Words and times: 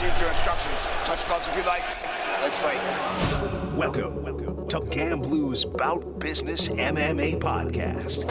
received 0.00 0.20
your 0.20 0.30
instructions. 0.30 0.76
Touch 1.04 1.26
gloves 1.26 1.46
if 1.46 1.56
you 1.56 1.62
like. 1.64 1.82
Let's 2.40 2.58
fight. 2.58 2.80
Welcome 3.76 4.22
welcome 4.22 4.66
to 4.68 4.80
Gamblu's 4.80 5.66
Bout 5.66 6.18
Business 6.18 6.70
MMA 6.70 7.38
podcast. 7.38 8.24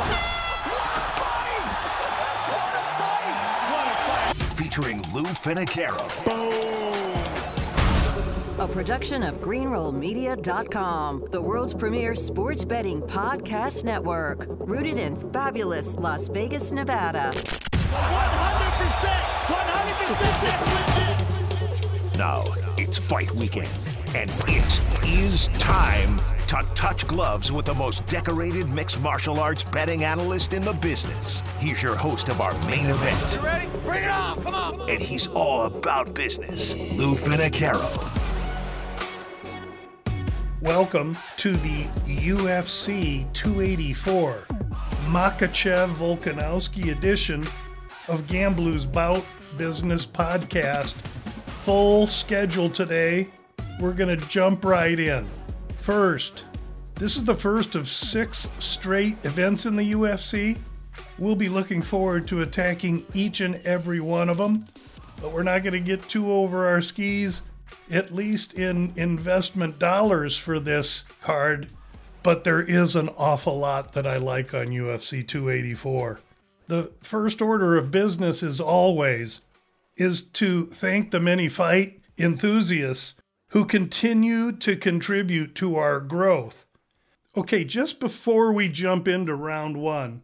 Featuring 4.56 5.00
Lou 5.14 5.26
Finocchiaro. 5.26 6.08
A 8.58 8.68
production 8.68 9.22
of 9.24 9.40
GreenrollMedia.com, 9.40 11.28
the 11.32 11.42
world's 11.42 11.74
premier 11.74 12.16
sports 12.16 12.66
betting 12.66 13.02
podcast 13.02 13.84
network, 13.84 14.48
rooted 14.50 14.98
in 14.98 15.16
fabulous 15.32 15.96
Las 15.96 16.30
Vegas, 16.30 16.72
Nevada. 16.72 17.32
100%! 17.32 17.44
100% 19.48 20.44
that's 20.44 21.20
legit! 21.20 21.29
Now 22.20 22.44
it's 22.78 22.98
fight 22.98 23.34
weekend, 23.34 23.70
and 24.14 24.30
it 24.46 25.08
is 25.08 25.48
time 25.58 26.20
to 26.48 26.68
touch 26.76 27.08
gloves 27.08 27.50
with 27.50 27.66
the 27.66 27.74
most 27.76 28.06
decorated 28.08 28.68
mixed 28.70 29.00
martial 29.00 29.40
arts 29.40 29.64
betting 29.64 30.04
analyst 30.04 30.52
in 30.52 30.62
the 30.62 30.74
business. 30.74 31.42
He's 31.60 31.82
your 31.82 31.96
host 31.96 32.28
of 32.28 32.42
our 32.42 32.52
main 32.68 32.88
event, 32.88 33.36
You 33.36 33.40
Ready? 33.40 33.70
Bring 33.86 34.04
it 34.04 34.10
on! 34.10 34.44
Come 34.44 34.54
on! 34.54 34.90
and 34.90 35.00
he's 35.00 35.28
all 35.28 35.68
about 35.68 36.14
business. 36.14 36.76
Lou 36.92 37.16
Finocchiaro. 37.16 37.88
Welcome 40.60 41.18
to 41.38 41.54
the 41.54 41.86
UFC 42.06 43.32
284 43.32 44.44
Makhachev 45.06 45.96
Volkanovski 45.96 46.92
edition 46.92 47.46
of 48.10 48.24
Gamblu's 48.28 48.86
Bout 48.86 49.24
Business 49.58 50.06
Podcast. 50.06 50.96
Full 51.70 52.08
schedule 52.08 52.68
today. 52.68 53.28
We're 53.80 53.94
going 53.94 54.20
to 54.20 54.28
jump 54.28 54.66
right 54.66 55.00
in. 55.00 55.28
First, 55.78 56.42
this 56.96 57.16
is 57.16 57.26
the 57.26 57.36
first 57.36 57.76
of 57.76 57.88
six 57.88 58.50
straight 58.58 59.18
events 59.24 59.68
in 59.68 59.76
the 59.76 59.92
UFC. 59.92 60.58
We'll 61.20 61.36
be 61.36 61.48
looking 61.48 61.84
forward 61.84 62.28
to 62.30 62.42
attacking 62.42 63.06
each 63.14 63.42
and 63.42 63.58
every 63.68 64.00
one 64.00 64.30
of 64.30 64.38
them, 64.38 64.66
but 65.22 65.32
we're 65.32 65.44
not 65.44 65.62
going 65.62 65.74
to 65.74 65.80
get 65.80 66.02
too 66.10 66.32
over 66.32 66.66
our 66.66 66.82
skis 66.82 67.44
at 67.92 68.12
least 68.12 68.56
in 68.56 68.92
investment 68.96 69.78
dollars 69.78 70.36
for 70.36 70.60
this 70.60 71.04
card, 71.22 71.68
but 72.24 72.44
there 72.44 72.64
is 72.64 72.96
an 72.96 73.10
awful 73.10 73.60
lot 73.60 73.94
that 73.94 74.08
I 74.08 74.18
like 74.18 74.56
on 74.56 74.70
UFC 74.70 75.24
284. 75.28 76.20
The 76.66 76.90
first 77.02 77.44
order 77.44 77.78
of 77.78 77.92
business 77.92 78.42
is 78.42 78.60
always 78.60 79.42
is 80.00 80.24
to 80.24 80.66
thank 80.68 81.12
the 81.12 81.20
many 81.20 81.48
fight 81.48 82.02
enthusiasts 82.18 83.16
who 83.50 83.66
continue 83.66 84.52
to 84.52 84.76
contribute 84.76 85.54
to 85.56 85.76
our 85.76 86.00
growth. 86.00 86.66
Okay, 87.38 87.64
just 87.64 88.00
before 88.00 88.52
we 88.52 88.70
jump 88.70 89.08
into 89.08 89.36
round 89.36 89.78
1, 89.78 90.24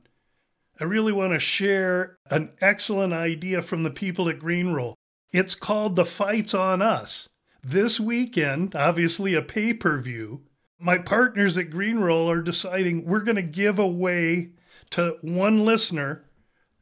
I 0.80 0.84
really 0.84 1.14
want 1.14 1.34
to 1.34 1.40
share 1.40 2.18
an 2.30 2.52
excellent 2.60 3.14
idea 3.14 3.62
from 3.62 3.84
the 3.84 3.92
people 3.92 4.28
at 4.30 4.40
Greenroll. 4.40 4.96
It's 5.32 5.56
called 5.56 5.96
The 5.96 6.06
Fights 6.06 6.54
on 6.54 6.82
Us 6.82 7.30
this 7.66 8.00
weekend, 8.00 8.76
obviously 8.76 9.34
a 9.34 9.42
pay 9.42 9.74
per 9.74 9.98
view, 9.98 10.44
my 10.80 11.00
partners 11.00 11.58
at 11.58 11.72
Greenroll 11.72 12.30
are 12.30 12.42
deciding 12.42 13.06
we're 13.06 13.22
going 13.22 13.38
to 13.38 13.42
give 13.42 13.80
away 13.80 14.52
to 14.92 15.18
one 15.22 15.66
listener 15.66 16.26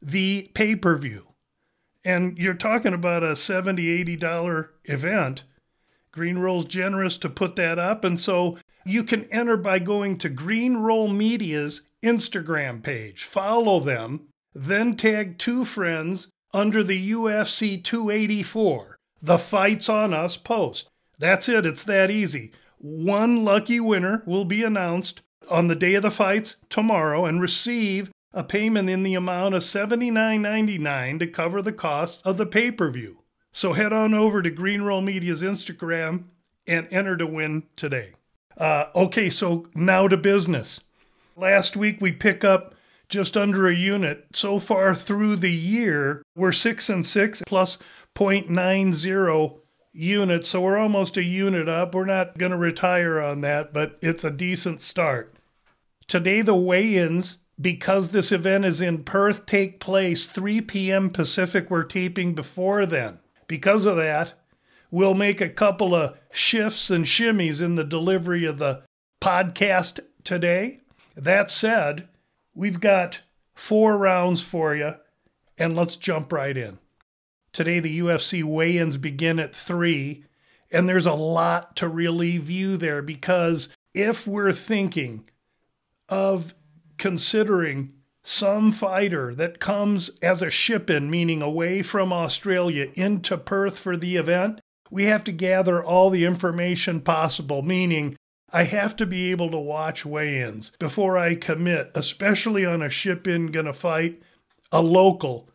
the 0.02 0.50
pay 0.52 0.76
per 0.76 0.96
view. 0.98 1.26
And 2.04 2.36
you're 2.38 2.54
talking 2.54 2.94
about 2.94 3.22
a 3.22 3.32
$70, 3.32 4.18
$80 4.18 4.68
event. 4.84 5.44
Greenroll's 6.12 6.66
generous 6.66 7.16
to 7.18 7.28
put 7.28 7.56
that 7.56 7.78
up. 7.78 8.04
And 8.04 8.20
so 8.20 8.58
you 8.84 9.02
can 9.02 9.24
enter 9.32 9.56
by 9.56 9.78
going 9.78 10.18
to 10.18 10.28
Greenroll 10.28 11.08
Media's 11.08 11.82
Instagram 12.02 12.82
page, 12.82 13.24
follow 13.24 13.80
them, 13.80 14.28
then 14.54 14.94
tag 14.94 15.38
two 15.38 15.64
friends 15.64 16.28
under 16.52 16.84
the 16.84 17.12
UFC 17.12 17.82
284 17.82 18.98
the 19.22 19.38
Fights 19.38 19.88
on 19.88 20.12
Us 20.12 20.36
post. 20.36 20.90
That's 21.18 21.48
it, 21.48 21.64
it's 21.64 21.84
that 21.84 22.10
easy. 22.10 22.52
One 22.76 23.42
lucky 23.42 23.80
winner 23.80 24.22
will 24.26 24.44
be 24.44 24.62
announced 24.62 25.22
on 25.48 25.68
the 25.68 25.74
day 25.74 25.94
of 25.94 26.02
the 26.02 26.10
fights 26.10 26.56
tomorrow 26.68 27.24
and 27.24 27.40
receive 27.40 28.10
a 28.34 28.44
payment 28.44 28.90
in 28.90 29.02
the 29.04 29.14
amount 29.14 29.54
of 29.54 29.62
$79.99 29.62 31.18
to 31.20 31.26
cover 31.26 31.62
the 31.62 31.72
cost 31.72 32.20
of 32.24 32.36
the 32.36 32.44
pay 32.44 32.70
per 32.70 32.90
view. 32.90 33.18
So 33.52 33.72
head 33.72 33.92
on 33.92 34.12
over 34.12 34.42
to 34.42 34.50
Greenroll 34.50 35.00
Media's 35.00 35.40
Instagram 35.40 36.24
and 36.66 36.88
enter 36.90 37.16
to 37.16 37.26
win 37.26 37.62
today. 37.76 38.12
Uh, 38.58 38.86
okay, 38.94 39.30
so 39.30 39.66
now 39.74 40.08
to 40.08 40.16
business. 40.16 40.80
Last 41.36 41.76
week 41.76 42.00
we 42.00 42.12
pick 42.12 42.44
up 42.44 42.74
just 43.08 43.36
under 43.36 43.68
a 43.68 43.74
unit. 43.74 44.26
So 44.32 44.58
far 44.58 44.94
through 44.94 45.36
the 45.36 45.52
year, 45.52 46.22
we're 46.34 46.52
six 46.52 46.88
and 46.88 47.06
six 47.06 47.42
plus 47.46 47.78
0.90 48.16 49.58
units. 49.92 50.48
So 50.48 50.60
we're 50.60 50.78
almost 50.78 51.16
a 51.16 51.22
unit 51.22 51.68
up. 51.68 51.94
We're 51.94 52.04
not 52.04 52.38
going 52.38 52.52
to 52.52 52.58
retire 52.58 53.20
on 53.20 53.40
that, 53.42 53.72
but 53.72 53.98
it's 54.02 54.24
a 54.24 54.30
decent 54.30 54.82
start. 54.82 55.36
Today, 56.08 56.42
the 56.42 56.54
weigh 56.54 56.96
ins, 56.96 57.38
because 57.60 58.08
this 58.08 58.32
event 58.32 58.64
is 58.64 58.80
in 58.80 59.04
Perth, 59.04 59.46
take 59.46 59.80
place 59.80 60.26
3 60.26 60.60
p.m. 60.62 61.10
Pacific. 61.10 61.70
We're 61.70 61.84
taping 61.84 62.34
before 62.34 62.86
then. 62.86 63.18
Because 63.46 63.84
of 63.84 63.96
that, 63.96 64.34
we'll 64.90 65.14
make 65.14 65.40
a 65.40 65.48
couple 65.48 65.94
of 65.94 66.18
shifts 66.32 66.90
and 66.90 67.04
shimmies 67.04 67.60
in 67.60 67.74
the 67.74 67.84
delivery 67.84 68.44
of 68.44 68.58
the 68.58 68.82
podcast 69.20 70.00
today. 70.24 70.80
That 71.16 71.50
said, 71.50 72.08
we've 72.54 72.80
got 72.80 73.20
four 73.54 73.96
rounds 73.96 74.42
for 74.42 74.74
you, 74.74 74.94
and 75.56 75.76
let's 75.76 75.96
jump 75.96 76.32
right 76.32 76.56
in. 76.56 76.78
Today, 77.52 77.78
the 77.78 78.00
UFC 78.00 78.42
weigh 78.42 78.78
ins 78.78 78.96
begin 78.96 79.38
at 79.38 79.54
3, 79.54 80.24
and 80.72 80.88
there's 80.88 81.06
a 81.06 81.12
lot 81.12 81.76
to 81.76 81.86
really 81.86 82.38
view 82.38 82.76
there 82.76 83.00
because 83.00 83.68
if 83.94 84.26
we're 84.26 84.52
thinking 84.52 85.24
of 86.08 86.52
considering 86.98 87.92
some 88.22 88.72
fighter 88.72 89.34
that 89.34 89.60
comes 89.60 90.10
as 90.22 90.42
a 90.42 90.50
ship 90.50 90.88
in, 90.88 91.10
meaning 91.10 91.42
away 91.42 91.82
from 91.82 92.12
Australia 92.12 92.90
into 92.94 93.36
Perth 93.36 93.78
for 93.78 93.96
the 93.96 94.16
event, 94.16 94.60
we 94.90 95.04
have 95.04 95.24
to 95.24 95.32
gather 95.32 95.82
all 95.82 96.10
the 96.10 96.24
information 96.24 97.00
possible, 97.00 97.62
meaning 97.62 98.16
I 98.50 98.64
have 98.64 98.96
to 98.96 99.06
be 99.06 99.30
able 99.30 99.50
to 99.50 99.58
watch 99.58 100.06
weigh 100.06 100.40
ins 100.40 100.70
before 100.78 101.18
I 101.18 101.34
commit, 101.34 101.90
especially 101.94 102.64
on 102.64 102.82
a 102.82 102.88
ship 102.88 103.26
in 103.26 103.48
going 103.48 103.66
to 103.66 103.72
fight 103.72 104.22
a 104.70 104.80
local 104.80 105.50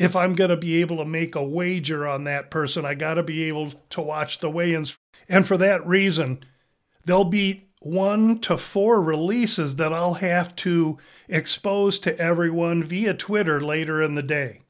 if 0.00 0.16
I'm 0.16 0.32
going 0.32 0.48
to 0.48 0.56
be 0.56 0.80
able 0.80 0.96
to 0.96 1.04
make 1.04 1.34
a 1.34 1.44
wager 1.44 2.08
on 2.08 2.24
that 2.24 2.50
person, 2.50 2.86
I 2.86 2.94
got 2.94 3.14
to 3.14 3.22
be 3.22 3.44
able 3.44 3.74
to 3.90 4.00
watch 4.00 4.38
the 4.38 4.48
weigh 4.48 4.72
ins. 4.72 4.96
And 5.28 5.46
for 5.46 5.58
that 5.58 5.86
reason, 5.86 6.42
there'll 7.04 7.26
be 7.26 7.68
one 7.80 8.38
to 8.40 8.56
four 8.56 9.00
releases 9.00 9.76
that 9.76 9.92
I'll 9.92 10.14
have 10.14 10.54
to 10.56 10.98
expose 11.28 11.98
to 12.00 12.18
everyone 12.18 12.84
via 12.84 13.14
Twitter 13.14 13.60
later 13.60 14.02
in 14.02 14.14
the 14.14 14.22
day. 14.22 14.60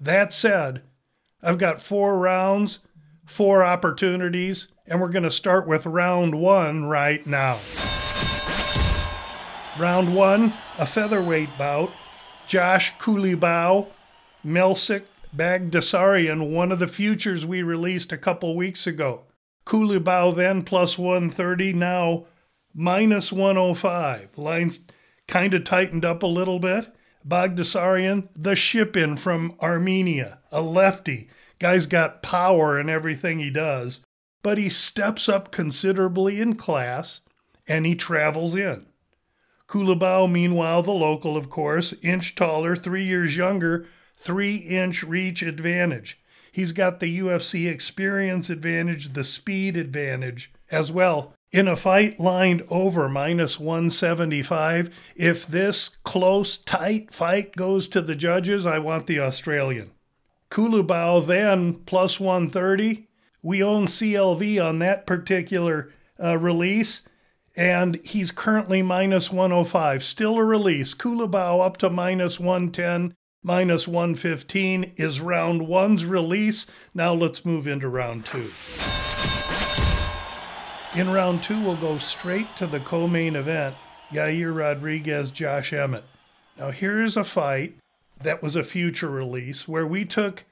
That 0.00 0.32
said, 0.32 0.82
I've 1.42 1.58
got 1.58 1.82
four 1.82 2.18
rounds, 2.18 2.80
four 3.24 3.64
opportunities, 3.64 4.68
and 4.86 5.00
we're 5.00 5.08
going 5.08 5.22
to 5.22 5.30
start 5.30 5.66
with 5.66 5.86
round 5.86 6.38
one 6.38 6.84
right 6.84 7.26
now. 7.26 7.58
Round 9.78 10.14
one, 10.14 10.52
a 10.78 10.86
featherweight 10.86 11.56
bout. 11.56 11.90
Josh 12.46 12.94
Culibao 12.98 13.88
Melsik 14.44 15.04
Baghdasaryan, 15.34 16.52
one 16.52 16.70
of 16.70 16.78
the 16.78 16.86
futures 16.86 17.44
we 17.44 17.62
released 17.62 18.12
a 18.12 18.18
couple 18.18 18.54
weeks 18.54 18.86
ago. 18.86 19.22
Culibao 19.66 20.34
then 20.34 20.62
plus 20.62 20.96
130, 20.96 21.72
now 21.72 22.26
minus 22.76 23.32
105. 23.32 24.36
Lines 24.36 24.80
kind 25.26 25.54
of 25.54 25.64
tightened 25.64 26.04
up 26.04 26.22
a 26.22 26.26
little 26.26 26.60
bit. 26.60 26.94
Baghdasaryan, 27.26 28.28
the 28.36 28.54
ship 28.54 28.96
in 28.96 29.16
from 29.16 29.56
Armenia, 29.60 30.38
a 30.52 30.60
lefty. 30.60 31.28
Guy's 31.58 31.86
got 31.86 32.22
power 32.22 32.78
in 32.78 32.88
everything 32.88 33.38
he 33.38 33.50
does, 33.50 34.00
but 34.42 34.58
he 34.58 34.68
steps 34.68 35.28
up 35.28 35.50
considerably 35.50 36.40
in 36.40 36.54
class 36.54 37.20
and 37.66 37.86
he 37.86 37.96
travels 37.96 38.54
in. 38.54 38.86
Culibao, 39.66 40.30
meanwhile, 40.30 40.82
the 40.82 40.92
local, 40.92 41.36
of 41.36 41.50
course, 41.50 41.94
inch 42.02 42.36
taller, 42.36 42.76
three 42.76 43.04
years 43.04 43.36
younger, 43.36 43.86
three 44.16 44.56
inch 44.56 45.02
reach 45.02 45.42
advantage. 45.42 46.20
He's 46.52 46.72
got 46.72 47.00
the 47.00 47.18
UFC 47.18 47.68
experience 47.68 48.48
advantage, 48.48 49.14
the 49.14 49.24
speed 49.24 49.76
advantage 49.76 50.52
as 50.70 50.92
well. 50.92 51.34
In 51.52 51.68
a 51.68 51.76
fight 51.76 52.18
lined 52.18 52.64
over 52.68 53.08
minus 53.08 53.58
175, 53.60 54.90
if 55.14 55.46
this 55.46 55.90
close, 56.02 56.58
tight 56.58 57.14
fight 57.14 57.54
goes 57.54 57.86
to 57.88 58.02
the 58.02 58.16
judges, 58.16 58.66
I 58.66 58.78
want 58.78 59.06
the 59.06 59.20
Australian. 59.20 59.92
Culibao 60.50 61.24
then 61.24 61.74
plus 61.86 62.18
130. 62.18 63.06
We 63.42 63.62
own 63.62 63.86
CLV 63.86 64.64
on 64.64 64.80
that 64.80 65.06
particular 65.06 65.92
uh, 66.22 66.36
release, 66.36 67.02
and 67.54 67.96
he's 68.04 68.32
currently 68.32 68.82
minus 68.82 69.30
105. 69.30 70.02
Still 70.02 70.36
a 70.36 70.44
release. 70.44 70.94
Culibao 70.94 71.64
up 71.64 71.76
to 71.78 71.88
minus 71.88 72.40
110, 72.40 73.14
minus 73.42 73.86
115 73.86 74.94
is 74.96 75.20
round 75.20 75.68
one's 75.68 76.04
release. 76.04 76.66
Now 76.92 77.14
let's 77.14 77.44
move 77.44 77.68
into 77.68 77.88
round 77.88 78.26
two. 78.26 78.50
In 80.96 81.10
round 81.10 81.42
two, 81.42 81.60
we'll 81.60 81.76
go 81.76 81.98
straight 81.98 82.56
to 82.56 82.66
the 82.66 82.80
co 82.80 83.06
main 83.06 83.36
event 83.36 83.76
Yair 84.10 84.56
Rodriguez, 84.56 85.30
Josh 85.30 85.74
Emmett. 85.74 86.04
Now, 86.58 86.70
here's 86.70 87.18
a 87.18 87.24
fight 87.24 87.76
that 88.22 88.42
was 88.42 88.56
a 88.56 88.64
future 88.64 89.10
release 89.10 89.68
where 89.68 89.86
we 89.86 90.06
took 90.06 90.44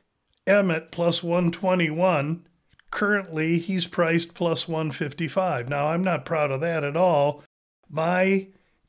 Emmett 0.46 0.90
plus 0.90 1.22
121. 1.22 2.44
Currently, 2.90 3.58
he's 3.58 3.86
priced 3.86 4.34
plus 4.34 4.68
155. 4.68 5.70
Now, 5.70 5.86
I'm 5.86 6.04
not 6.04 6.26
proud 6.26 6.50
of 6.50 6.60
that 6.60 6.84
at 6.84 6.94
all. 6.94 7.42
My 7.88 8.48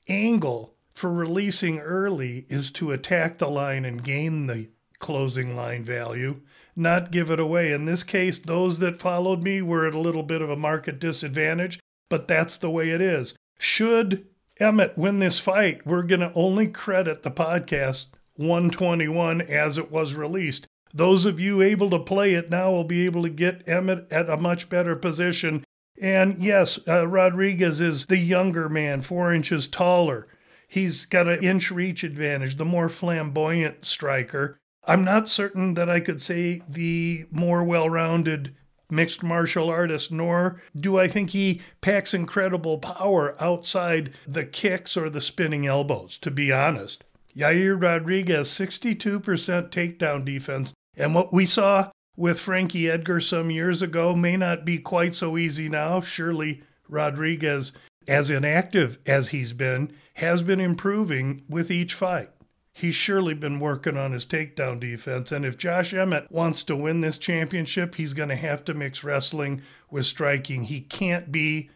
angle 0.10 0.74
for 0.92 1.10
releasing 1.10 1.80
early 1.80 2.46
is 2.50 2.70
to 2.72 2.92
attack 2.92 3.38
the 3.38 3.48
line 3.50 3.86
and 3.86 4.04
gain 4.04 4.48
the 4.48 4.68
closing 5.06 5.56
line 5.56 5.84
value, 5.84 6.42
not 6.76 7.12
give 7.12 7.30
it 7.30 7.40
away. 7.40 7.72
In 7.72 7.86
this 7.86 8.02
case, 8.02 8.40
those 8.40 8.80
that 8.80 9.00
followed 9.00 9.44
me 9.44 9.62
were 9.62 9.86
at 9.86 9.94
a 9.94 10.00
little 10.00 10.24
bit 10.24 10.42
of 10.42 10.50
a 10.50 10.56
market 10.56 11.00
disadvantage, 11.00 11.80
but 12.10 12.28
that's 12.28 12.58
the 12.58 12.72
way 12.72 12.90
it 12.90 13.02
is. 13.02 13.36
Should 13.60 14.26
Emmett 14.60 14.98
win 14.98 15.20
this 15.20 15.38
fight, 15.40 15.86
we're 15.86 16.02
going 16.02 16.22
to 16.22 16.34
only 16.34 16.66
credit 16.66 17.22
the 17.22 17.30
podcast 17.30 18.08
121 18.38 19.42
as 19.42 19.78
it 19.78 19.92
was 19.92 20.16
released. 20.16 20.66
Those 20.92 21.26
of 21.26 21.40
you 21.40 21.62
able 21.62 21.92
to 21.92 22.00
play 22.00 22.34
it 22.34 22.50
now 22.50 22.72
will 22.72 22.84
be 22.84 23.06
able 23.06 23.22
to 23.22 23.30
get 23.30 23.70
Emmett 23.70 24.08
at 24.10 24.28
a 24.28 24.38
much 24.38 24.70
better 24.70 24.96
position. 24.96 25.64
And 26.02 26.42
yes, 26.44 26.80
uh, 26.88 27.08
Rodriguez 27.08 27.80
is 27.80 28.08
the 28.08 28.18
younger 28.18 28.70
man, 28.70 29.02
four 29.02 29.32
inches 29.32 29.68
taller. 29.68 30.28
He's 30.68 31.06
got 31.06 31.28
an 31.28 31.44
inch 31.44 31.70
reach 31.70 32.04
advantage, 32.04 32.58
the 32.58 32.66
more 32.66 32.90
flamboyant 32.90 33.86
striker. 33.86 34.58
I'm 34.88 35.04
not 35.04 35.28
certain 35.28 35.74
that 35.74 35.90
I 35.90 36.00
could 36.00 36.22
say 36.22 36.62
the 36.70 37.26
more 37.32 37.64
well 37.64 37.90
rounded 37.90 38.56
mixed 38.90 39.24
martial 39.24 39.70
artist, 39.70 40.12
nor 40.12 40.62
do 40.80 41.00
I 41.00 41.08
think 41.08 41.32
he 41.32 41.62
packs 41.82 42.14
incredible 42.14 42.78
power 42.78 43.36
outside 43.40 44.14
the 44.28 44.46
kicks 44.46 44.96
or 44.96 45.10
the 45.10 45.22
spinning 45.22 45.66
elbows, 45.66 46.18
to 46.20 46.30
be 46.30 46.52
honest. 46.52 47.04
Yair 47.36 47.82
Rodriguez, 47.82 48.50
62% 48.50 49.22
takedown 49.70 50.24
defense. 50.24 50.74
And 50.96 51.14
what 51.16 51.34
we 51.34 51.46
saw 51.46 51.90
with 52.16 52.40
Frankie 52.40 52.90
Edgar 52.90 53.20
some 53.20 53.52
years 53.52 53.82
ago 53.82 54.16
may 54.16 54.38
not 54.38 54.64
be 54.64 54.78
quite 54.78 55.16
so 55.16 55.38
easy 55.38 55.68
now. 55.68 56.00
Surely 56.00 56.62
Rodriguez, 56.88 57.74
as 58.08 58.30
inactive 58.30 59.00
as 59.06 59.30
he's 59.30 59.52
been, 59.52 59.92
has 60.14 60.42
been 60.42 60.62
improving 60.62 61.44
with 61.50 61.72
each 61.72 61.94
fight 61.94 62.30
he's 62.76 62.94
surely 62.94 63.34
been 63.34 63.60
working 63.60 63.98
on 63.98 64.12
his 64.12 64.26
takedown 64.26 64.80
defense. 64.80 65.32
And 65.32 65.46
if 65.46 65.58
Josh 65.58 65.94
Emmett 65.94 66.30
wants 66.30 66.62
to 66.66 66.76
win 66.76 67.00
this 67.00 67.18
championship, 67.18 67.96
he's 67.96 68.14
going 68.14 68.30
to 68.30 68.36
have 68.36 68.66
to 68.66 68.74
mix 68.74 69.04
wrestling 69.04 69.62
with 69.90 70.06
striking. 70.06 70.66
He 70.66 70.82
can't 70.82 71.32
be 71.32 71.70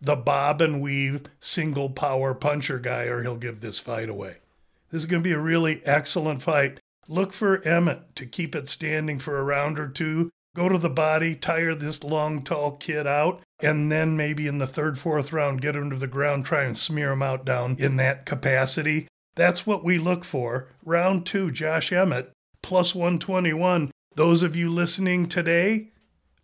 the 0.00 0.16
bob 0.16 0.62
and 0.62 0.80
weave 0.80 1.26
single 1.38 1.90
power 1.90 2.32
puncher 2.32 2.78
guy, 2.78 3.04
or 3.04 3.22
he'll 3.22 3.36
give 3.36 3.60
this 3.60 3.78
fight 3.78 4.08
away. 4.08 4.38
This 4.90 5.02
is 5.02 5.06
going 5.06 5.22
to 5.22 5.28
be 5.28 5.34
a 5.34 5.38
really 5.38 5.82
excellent 5.84 6.42
fight. 6.42 6.80
Look 7.08 7.34
for 7.34 7.62
Emmett 7.62 8.16
to 8.16 8.24
keep 8.24 8.54
it 8.54 8.68
standing 8.68 9.18
for 9.18 9.38
a 9.38 9.44
round 9.44 9.78
or 9.78 9.88
two. 9.88 10.30
Go 10.56 10.70
to 10.70 10.78
the 10.78 10.88
body, 10.88 11.34
tire 11.34 11.74
this 11.74 12.02
long, 12.02 12.42
tall 12.42 12.72
kid 12.78 13.06
out, 13.06 13.42
and 13.60 13.92
then 13.92 14.16
maybe 14.16 14.46
in 14.46 14.58
the 14.58 14.66
third, 14.66 14.98
fourth 14.98 15.32
round, 15.32 15.60
get 15.60 15.76
him 15.76 15.90
to 15.90 15.96
the 15.96 16.06
ground, 16.06 16.46
try 16.46 16.64
and 16.64 16.76
smear 16.76 17.12
him 17.12 17.22
out 17.22 17.44
down 17.44 17.76
in 17.78 17.96
that 17.96 18.24
capacity. 18.24 19.08
That's 19.38 19.64
what 19.64 19.84
we 19.84 19.98
look 19.98 20.24
for. 20.24 20.66
Round 20.84 21.24
two, 21.24 21.52
Josh 21.52 21.92
Emmett, 21.92 22.32
plus 22.60 22.92
121. 22.92 23.92
Those 24.16 24.42
of 24.42 24.56
you 24.56 24.68
listening 24.68 25.28
today, 25.28 25.92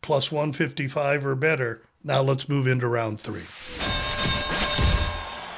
plus 0.00 0.30
155 0.30 1.26
or 1.26 1.34
better. 1.34 1.82
Now 2.04 2.22
let's 2.22 2.48
move 2.48 2.68
into 2.68 2.86
round 2.86 3.20
three. 3.20 3.42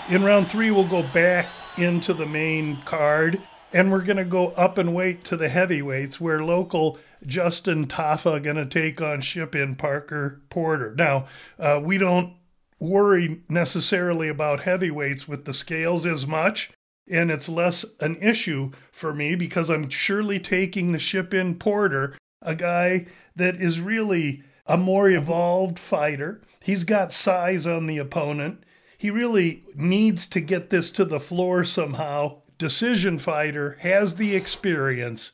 In 0.08 0.24
round 0.24 0.48
three, 0.48 0.70
we'll 0.70 0.88
go 0.88 1.02
back 1.02 1.46
into 1.76 2.14
the 2.14 2.24
main 2.24 2.78
card 2.86 3.38
and 3.70 3.92
we're 3.92 4.00
going 4.00 4.16
to 4.16 4.24
go 4.24 4.52
up 4.52 4.78
and 4.78 4.94
weight 4.94 5.22
to 5.24 5.36
the 5.36 5.50
heavyweights 5.50 6.18
where 6.18 6.42
local 6.42 6.98
Justin 7.26 7.86
Tafa 7.86 8.42
going 8.42 8.56
to 8.56 8.64
take 8.64 9.02
on 9.02 9.20
ship 9.20 9.54
in 9.54 9.74
Parker 9.74 10.40
Porter. 10.48 10.94
Now, 10.94 11.26
uh, 11.58 11.82
we 11.84 11.98
don't 11.98 12.32
worry 12.78 13.42
necessarily 13.50 14.28
about 14.28 14.60
heavyweights 14.60 15.28
with 15.28 15.44
the 15.44 15.52
scales 15.52 16.06
as 16.06 16.26
much 16.26 16.70
and 17.08 17.30
it's 17.30 17.48
less 17.48 17.84
an 18.00 18.16
issue 18.16 18.70
for 18.90 19.14
me 19.14 19.34
because 19.34 19.70
I'm 19.70 19.88
surely 19.88 20.38
taking 20.38 20.92
the 20.92 20.98
ship 20.98 21.32
in 21.32 21.56
Porter, 21.56 22.16
a 22.42 22.54
guy 22.54 23.06
that 23.34 23.56
is 23.56 23.80
really 23.80 24.42
a 24.66 24.76
more 24.76 25.08
evolved 25.08 25.78
fighter. 25.78 26.42
He's 26.60 26.84
got 26.84 27.12
size 27.12 27.66
on 27.66 27.86
the 27.86 27.98
opponent. 27.98 28.64
He 28.98 29.10
really 29.10 29.64
needs 29.74 30.26
to 30.28 30.40
get 30.40 30.70
this 30.70 30.90
to 30.92 31.04
the 31.04 31.20
floor 31.20 31.64
somehow. 31.64 32.42
Decision 32.58 33.18
fighter 33.18 33.76
has 33.80 34.16
the 34.16 34.34
experience. 34.34 35.32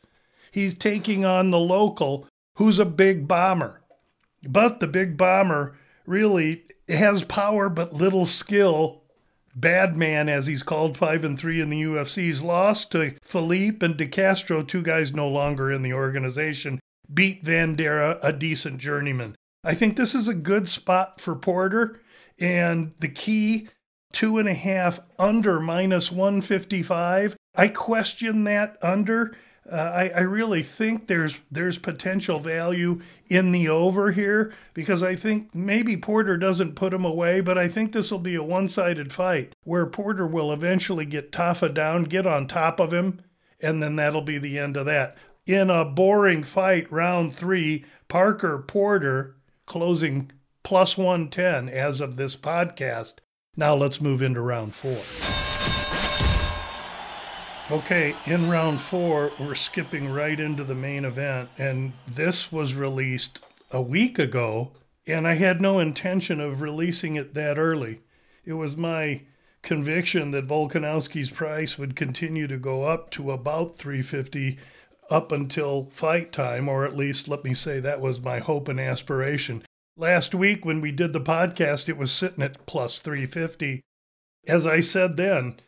He's 0.50 0.74
taking 0.74 1.24
on 1.24 1.50
the 1.50 1.58
local, 1.58 2.26
who's 2.56 2.78
a 2.78 2.84
big 2.84 3.26
bomber. 3.26 3.80
But 4.46 4.80
the 4.80 4.88
big 4.88 5.16
bomber 5.16 5.76
really 6.04 6.64
has 6.88 7.22
power 7.22 7.68
but 7.68 7.94
little 7.94 8.26
skill 8.26 9.01
Bad 9.54 9.96
man, 9.96 10.28
as 10.28 10.46
he's 10.46 10.62
called, 10.62 10.96
five 10.96 11.24
and 11.24 11.38
three 11.38 11.60
in 11.60 11.68
the 11.68 11.82
UFC's 11.82 12.42
lost 12.42 12.92
to 12.92 13.14
Felipe 13.22 13.82
and 13.82 13.96
De 13.96 14.06
Castro, 14.06 14.62
two 14.62 14.82
guys 14.82 15.12
no 15.12 15.28
longer 15.28 15.70
in 15.70 15.82
the 15.82 15.92
organization. 15.92 16.80
Beat 17.12 17.44
Vanderaa, 17.44 18.18
a 18.22 18.32
decent 18.32 18.78
journeyman. 18.78 19.36
I 19.64 19.74
think 19.74 19.96
this 19.96 20.14
is 20.14 20.28
a 20.28 20.34
good 20.34 20.68
spot 20.68 21.20
for 21.20 21.34
Porter. 21.34 22.00
And 22.38 22.92
the 22.98 23.08
key 23.08 23.68
two 24.12 24.38
and 24.38 24.48
a 24.48 24.54
half 24.54 25.00
under 25.18 25.58
minus 25.60 26.12
155. 26.12 27.36
I 27.54 27.68
question 27.68 28.44
that 28.44 28.76
under 28.82 29.34
uh, 29.70 29.76
I, 29.76 30.08
I 30.08 30.20
really 30.20 30.62
think 30.62 31.06
there's 31.06 31.36
there's 31.50 31.78
potential 31.78 32.40
value 32.40 33.00
in 33.28 33.52
the 33.52 33.68
over 33.68 34.10
here 34.10 34.52
because 34.74 35.02
I 35.02 35.14
think 35.14 35.54
maybe 35.54 35.96
Porter 35.96 36.36
doesn't 36.36 36.74
put 36.74 36.92
him 36.92 37.04
away, 37.04 37.40
but 37.40 37.56
I 37.56 37.68
think 37.68 37.92
this 37.92 38.10
will 38.10 38.18
be 38.18 38.34
a 38.34 38.42
one-sided 38.42 39.12
fight 39.12 39.54
where 39.62 39.86
Porter 39.86 40.26
will 40.26 40.52
eventually 40.52 41.06
get 41.06 41.30
Tafa 41.30 41.72
down, 41.72 42.04
get 42.04 42.26
on 42.26 42.48
top 42.48 42.80
of 42.80 42.92
him, 42.92 43.22
and 43.60 43.82
then 43.82 43.96
that'll 43.96 44.22
be 44.22 44.38
the 44.38 44.58
end 44.58 44.76
of 44.76 44.86
that. 44.86 45.16
In 45.46 45.70
a 45.70 45.84
boring 45.84 46.42
fight, 46.42 46.90
round 46.90 47.32
three, 47.32 47.84
Parker 48.08 48.58
Porter 48.58 49.36
closing 49.66 50.30
plus 50.64 50.96
110 50.96 51.68
as 51.68 52.00
of 52.00 52.16
this 52.16 52.36
podcast. 52.36 53.14
Now 53.56 53.74
let's 53.74 54.00
move 54.00 54.22
into 54.22 54.40
round 54.40 54.74
four. 54.74 55.41
Okay, 57.70 58.16
in 58.26 58.50
round 58.50 58.80
four, 58.80 59.30
we're 59.38 59.54
skipping 59.54 60.12
right 60.12 60.38
into 60.38 60.64
the 60.64 60.74
main 60.74 61.04
event, 61.04 61.48
and 61.56 61.92
this 62.06 62.50
was 62.50 62.74
released 62.74 63.40
a 63.70 63.80
week 63.80 64.18
ago, 64.18 64.72
and 65.06 65.28
I 65.28 65.34
had 65.34 65.60
no 65.60 65.78
intention 65.78 66.40
of 66.40 66.60
releasing 66.60 67.14
it 67.14 67.34
that 67.34 67.58
early. 67.58 68.00
It 68.44 68.54
was 68.54 68.76
my 68.76 69.22
conviction 69.62 70.32
that 70.32 70.48
Volkanovski's 70.48 71.30
price 71.30 71.78
would 71.78 71.94
continue 71.94 72.48
to 72.48 72.58
go 72.58 72.82
up 72.82 73.10
to 73.12 73.30
about 73.30 73.76
350 73.76 74.58
up 75.08 75.30
until 75.30 75.84
fight 75.92 76.32
time, 76.32 76.68
or 76.68 76.84
at 76.84 76.96
least 76.96 77.28
let 77.28 77.44
me 77.44 77.54
say 77.54 77.78
that 77.78 78.00
was 78.00 78.20
my 78.20 78.40
hope 78.40 78.68
and 78.68 78.80
aspiration. 78.80 79.62
Last 79.96 80.34
week, 80.34 80.64
when 80.64 80.80
we 80.80 80.90
did 80.90 81.12
the 81.12 81.20
podcast, 81.20 81.88
it 81.88 81.96
was 81.96 82.10
sitting 82.10 82.42
at 82.42 82.66
plus 82.66 82.98
350. 82.98 83.82
As 84.48 84.66
I 84.66 84.80
said 84.80 85.16
then, 85.16 85.60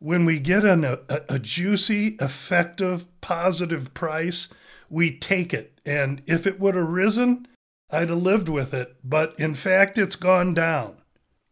when 0.00 0.24
we 0.24 0.40
get 0.40 0.64
an, 0.64 0.84
a, 0.84 0.98
a 1.28 1.38
juicy, 1.38 2.16
effective, 2.20 3.06
positive 3.20 3.94
price, 3.94 4.48
we 4.88 5.16
take 5.16 5.54
it. 5.54 5.80
And 5.86 6.22
if 6.26 6.46
it 6.46 6.58
would 6.58 6.74
have 6.74 6.88
risen, 6.88 7.46
I'd 7.90 8.08
have 8.08 8.22
lived 8.22 8.48
with 8.48 8.74
it. 8.74 8.96
But 9.04 9.38
in 9.38 9.54
fact, 9.54 9.98
it's 9.98 10.16
gone 10.16 10.54
down. 10.54 10.96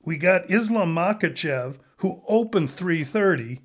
We 0.02 0.16
got 0.16 0.50
Islam 0.50 0.94
Makhachev, 0.94 1.76
who 1.98 2.22
opened 2.26 2.70
330 2.70 3.60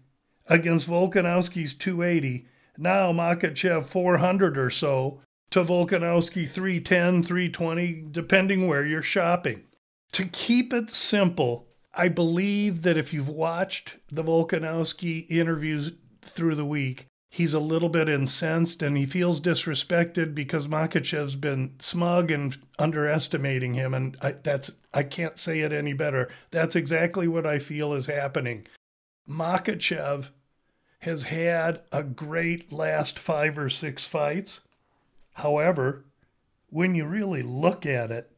against 0.47 0.89
Volkanovski's 0.89 1.73
280. 1.73 2.45
Now 2.77 3.13
Makhachev 3.13 3.85
400 3.85 4.57
or 4.57 4.69
so 4.69 5.21
to 5.51 5.63
Volkanovski 5.63 6.49
310, 6.49 7.23
320, 7.23 8.05
depending 8.11 8.67
where 8.67 8.85
you're 8.85 9.01
shopping. 9.01 9.63
To 10.13 10.25
keep 10.25 10.73
it 10.73 10.89
simple, 10.89 11.67
I 11.93 12.09
believe 12.09 12.81
that 12.81 12.97
if 12.97 13.13
you've 13.13 13.29
watched 13.29 13.95
the 14.11 14.23
Volkanovski 14.23 15.29
interviews 15.29 15.91
through 16.21 16.55
the 16.55 16.65
week, 16.65 17.05
he's 17.29 17.53
a 17.53 17.59
little 17.59 17.89
bit 17.89 18.09
incensed 18.09 18.81
and 18.81 18.97
he 18.97 19.05
feels 19.05 19.39
disrespected 19.39 20.33
because 20.33 20.67
Makhachev's 20.67 21.35
been 21.35 21.75
smug 21.79 22.31
and 22.31 22.57
underestimating 22.79 23.73
him. 23.73 23.93
And 23.93 24.17
I, 24.21 24.31
that's 24.31 24.71
I 24.93 25.03
can't 25.03 25.37
say 25.37 25.59
it 25.59 25.71
any 25.71 25.93
better. 25.93 26.29
That's 26.51 26.75
exactly 26.75 27.27
what 27.27 27.45
I 27.45 27.59
feel 27.59 27.93
is 27.93 28.07
happening. 28.07 28.65
Makhachev 29.29 30.29
has 30.99 31.23
had 31.23 31.81
a 31.91 32.03
great 32.03 32.71
last 32.71 33.19
five 33.19 33.57
or 33.57 33.69
six 33.69 34.05
fights. 34.05 34.59
However, 35.33 36.05
when 36.69 36.95
you 36.95 37.05
really 37.05 37.41
look 37.41 37.85
at 37.85 38.11
it, 38.11 38.31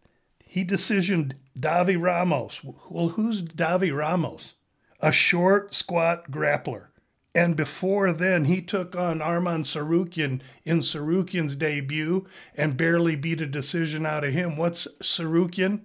he 0.43 0.65
decisioned 0.65 1.33
Davi 1.57 2.01
Ramos. 2.01 2.61
Well, 2.63 3.09
who's 3.09 3.41
Davi 3.41 3.95
Ramos? 3.95 4.55
A 4.99 5.11
short, 5.11 5.73
squat 5.73 6.31
grappler. 6.31 6.87
And 7.33 7.55
before 7.55 8.13
then, 8.13 8.45
he 8.45 8.61
took 8.61 8.95
on 8.95 9.19
Arman 9.19 9.65
Tsarukyan 9.65 10.41
in 10.63 10.79
Tsarukyan's 10.79 11.55
debut 11.55 12.25
and 12.55 12.77
barely 12.77 13.15
beat 13.15 13.41
a 13.41 13.45
decision 13.45 14.05
out 14.05 14.23
of 14.23 14.33
him. 14.33 14.55
What's 14.55 14.87
Tsarukyan? 15.01 15.81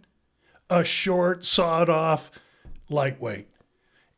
A 0.68 0.84
short, 0.84 1.44
sawed 1.44 1.88
off 1.88 2.30
lightweight. 2.88 3.48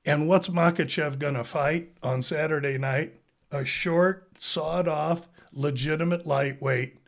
And 0.04 0.28
what's 0.28 0.48
Makhachev 0.48 1.18
going 1.18 1.34
to 1.34 1.44
fight 1.44 1.92
on 2.02 2.20
Saturday 2.20 2.76
night? 2.76 3.14
A 3.50 3.64
short, 3.64 4.28
sawed 4.38 4.88
off, 4.88 5.28
legitimate 5.52 6.26
lightweight 6.26 6.98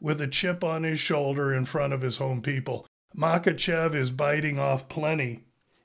with 0.00 0.20
a 0.20 0.28
chip 0.28 0.62
on 0.62 0.82
his 0.82 1.00
shoulder 1.00 1.54
in 1.54 1.64
front 1.64 1.92
of 1.92 2.00
his 2.00 2.16
home 2.18 2.40
people. 2.40 2.86
Makhachev 3.16 3.94
is 3.94 4.10
biting 4.10 4.58
off 4.58 4.88
plenty 4.88 5.44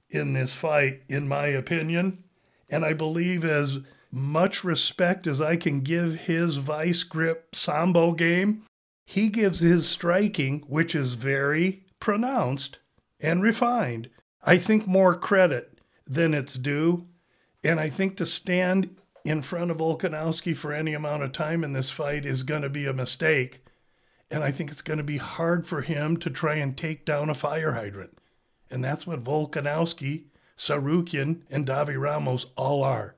in 0.09 0.33
this 0.33 0.55
fight, 0.55 1.03
in 1.07 1.27
my 1.27 1.48
opinion. 1.48 2.24
And 2.69 2.83
I 2.83 2.93
believe 2.93 3.45
as 3.45 3.79
much 4.12 4.63
respect 4.63 5.27
as 5.27 5.41
I 5.41 5.55
can 5.55 5.79
give 5.79 6.21
his 6.21 6.57
vice 6.57 7.03
grip 7.03 7.55
sambo 7.55 8.13
game, 8.13 8.63
he 9.05 9.29
gives 9.29 9.59
his 9.59 9.88
striking, 9.88 10.62
which 10.67 10.95
is 10.95 11.13
very 11.13 11.83
pronounced 12.00 12.79
and 13.19 13.43
refined, 13.43 14.09
I 14.43 14.57
think 14.57 14.88
more 14.88 15.15
credit 15.15 15.79
than 16.07 16.33
it's 16.33 16.55
due. 16.55 17.07
And 17.63 17.79
I 17.79 17.89
think 17.89 18.17
to 18.17 18.25
stand 18.25 18.95
in 19.25 19.41
front 19.41 19.69
of 19.69 19.77
Volkanovski 19.77 20.55
for 20.55 20.74
any 20.74 20.93
amount 20.93 21.24
of 21.24 21.33
time 21.33 21.63
in 21.63 21.74
this 21.74 21.89
fight 21.89 22.25
is 22.25 22.43
going 22.43 22.62
to 22.62 22.69
be 22.69 22.86
a 22.86 22.93
mistake. 22.93 23.65
And 24.31 24.43
I 24.43 24.51
think 24.51 24.71
it's 24.71 24.81
going 24.81 24.98
to 24.98 25.03
be 25.03 25.17
hard 25.17 25.65
for 25.65 25.81
him 25.81 26.17
to 26.17 26.29
try 26.29 26.55
and 26.55 26.77
take 26.77 27.05
down 27.05 27.29
a 27.29 27.36
fire 27.36 27.74
hydrant. 27.74 28.17
And 28.69 28.83
that's 28.83 29.07
what 29.07 29.24
Volkanovski 29.24 30.25
Tsarukyan, 30.59 31.43
and 31.50 31.65
Davi 31.65 31.98
Ramos 31.98 32.48
all 32.57 32.83
are. 32.83 33.15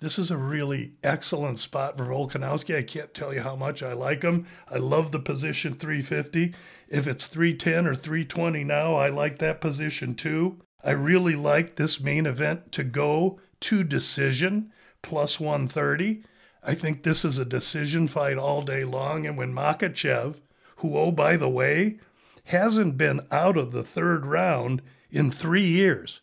This 0.00 0.18
is 0.18 0.30
a 0.30 0.36
really 0.36 0.92
excellent 1.02 1.58
spot 1.58 1.96
for 1.96 2.04
Volkanovski. 2.04 2.76
I 2.76 2.82
can't 2.82 3.14
tell 3.14 3.32
you 3.32 3.40
how 3.40 3.56
much 3.56 3.82
I 3.82 3.94
like 3.94 4.22
him. 4.22 4.46
I 4.70 4.76
love 4.76 5.10
the 5.10 5.18
position 5.18 5.74
350. 5.74 6.54
If 6.88 7.06
it's 7.06 7.26
310 7.26 7.86
or 7.86 7.94
320 7.94 8.64
now, 8.64 8.94
I 8.94 9.08
like 9.08 9.38
that 9.38 9.62
position 9.62 10.14
too. 10.14 10.60
I 10.84 10.90
really 10.90 11.34
like 11.34 11.76
this 11.76 11.98
main 11.98 12.26
event 12.26 12.72
to 12.72 12.84
go 12.84 13.40
to 13.60 13.84
decision 13.84 14.70
plus 15.00 15.40
130. 15.40 16.24
I 16.62 16.74
think 16.74 17.04
this 17.04 17.24
is 17.24 17.38
a 17.38 17.46
decision 17.46 18.06
fight 18.06 18.36
all 18.36 18.60
day 18.60 18.82
long. 18.82 19.24
And 19.24 19.38
when 19.38 19.54
Makhachev, 19.54 20.34
who, 20.82 20.96
oh, 20.96 21.10
by 21.10 21.36
the 21.36 21.48
way, 21.48 21.98
hasn't 22.44 22.98
been 22.98 23.26
out 23.30 23.56
of 23.56 23.72
the 23.72 23.82
third 23.84 24.26
round 24.26 24.82
in 25.10 25.30
three 25.30 25.64
years, 25.64 26.20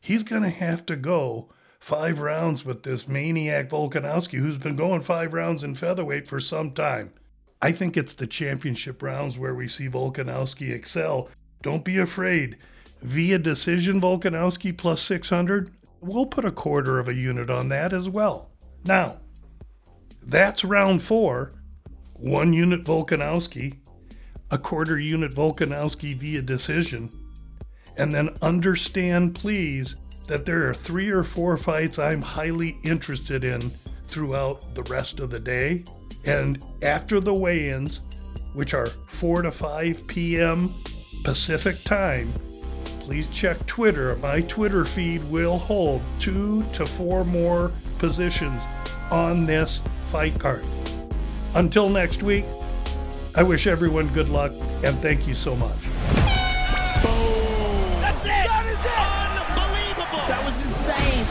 he's 0.00 0.22
going 0.22 0.42
to 0.42 0.50
have 0.50 0.84
to 0.86 0.96
go 0.96 1.48
five 1.78 2.20
rounds 2.20 2.64
with 2.64 2.82
this 2.84 3.08
maniac 3.08 3.68
Volkanovski 3.68 4.38
who's 4.38 4.56
been 4.56 4.76
going 4.76 5.02
five 5.02 5.34
rounds 5.34 5.64
in 5.64 5.74
featherweight 5.74 6.28
for 6.28 6.40
some 6.40 6.70
time. 6.70 7.12
I 7.60 7.72
think 7.72 7.96
it's 7.96 8.14
the 8.14 8.26
championship 8.26 9.02
rounds 9.02 9.38
where 9.38 9.54
we 9.54 9.68
see 9.68 9.88
Volkanovski 9.88 10.70
excel. 10.72 11.28
Don't 11.62 11.84
be 11.84 11.98
afraid. 11.98 12.56
Via 13.02 13.38
decision, 13.38 14.00
Volkanovski 14.00 14.76
plus 14.76 15.02
600, 15.02 15.70
we'll 16.00 16.26
put 16.26 16.44
a 16.44 16.52
quarter 16.52 16.98
of 16.98 17.08
a 17.08 17.14
unit 17.14 17.50
on 17.50 17.68
that 17.68 17.92
as 17.92 18.08
well. 18.08 18.50
Now, 18.84 19.18
that's 20.22 20.64
round 20.64 21.02
four. 21.02 21.52
One 22.16 22.52
unit 22.52 22.84
Volkanovski, 22.84 23.78
a 24.52 24.58
quarter 24.58 25.00
unit 25.00 25.34
Volkanovski 25.34 26.14
via 26.14 26.42
decision. 26.42 27.10
And 27.96 28.12
then 28.12 28.36
understand, 28.42 29.34
please, 29.34 29.96
that 30.28 30.44
there 30.44 30.68
are 30.68 30.74
three 30.74 31.10
or 31.10 31.24
four 31.24 31.56
fights 31.56 31.98
I'm 31.98 32.22
highly 32.22 32.78
interested 32.84 33.44
in 33.44 33.60
throughout 34.06 34.74
the 34.74 34.82
rest 34.84 35.20
of 35.20 35.30
the 35.30 35.40
day. 35.40 35.84
And 36.24 36.64
after 36.82 37.18
the 37.18 37.34
weigh 37.34 37.70
ins, 37.70 38.02
which 38.52 38.74
are 38.74 38.86
4 38.86 39.42
to 39.42 39.50
5 39.50 40.06
p.m. 40.06 40.74
Pacific 41.24 41.76
time, 41.84 42.32
please 43.00 43.28
check 43.28 43.64
Twitter. 43.66 44.16
My 44.16 44.42
Twitter 44.42 44.84
feed 44.84 45.24
will 45.30 45.58
hold 45.58 46.02
two 46.20 46.62
to 46.74 46.84
four 46.84 47.24
more 47.24 47.72
positions 47.98 48.62
on 49.10 49.46
this 49.46 49.80
fight 50.10 50.38
card. 50.38 50.64
Until 51.54 51.88
next 51.88 52.22
week, 52.22 52.44
I 53.34 53.42
wish 53.42 53.66
everyone 53.66 54.08
good 54.08 54.28
luck 54.28 54.52
and 54.84 54.94
thank 54.98 55.26
you 55.26 55.34
so 55.34 55.56
much. 55.56 55.80
Boom! 55.80 55.90
That's 58.02 58.20
it! 58.20 58.28
That 58.28 58.66
is 58.66 58.78
it! 58.78 58.92
Unbelievable! 59.48 60.20
That 60.28 60.44
was 60.44 60.54
insane! 60.60 61.26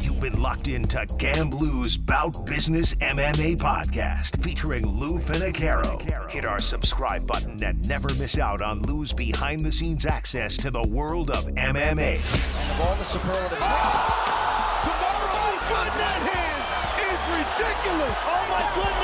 You've 0.00 0.22
been 0.22 0.40
locked 0.40 0.68
into 0.68 1.04
Gamblu's 1.18 1.98
Bout 1.98 2.46
Business 2.46 2.94
MMA 2.94 3.58
podcast 3.58 4.42
featuring 4.42 4.86
Lou 4.86 5.18
Finocchiaro. 5.18 6.00
Hit 6.30 6.46
our 6.46 6.60
subscribe 6.60 7.26
button 7.26 7.62
and 7.62 7.86
never 7.86 8.08
miss 8.08 8.38
out 8.38 8.62
on 8.62 8.80
Lou's 8.80 9.12
behind 9.12 9.60
the 9.60 9.72
scenes 9.72 10.06
access 10.06 10.56
to 10.56 10.70
the 10.70 10.88
world 10.88 11.28
of 11.30 11.44
MMA. 11.44 12.16
And 12.16 12.70
of 12.70 12.80
all 12.80 12.96
the 12.96 13.04
superlatives. 13.04 13.60
Tomorrow's 13.60 15.60
good 15.68 15.92
that 15.92 16.20
hand 16.24 16.64
is 17.04 17.20
ridiculous. 17.36 18.16
Oh 18.24 18.46
my 18.48 18.64
goodness. 18.82 19.03